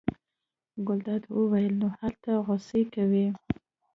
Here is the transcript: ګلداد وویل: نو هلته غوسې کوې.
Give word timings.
ګلداد 0.87 1.23
وویل: 1.37 1.73
نو 1.81 1.87
هلته 1.99 2.29
غوسې 2.45 2.81
کوې. 2.93 3.27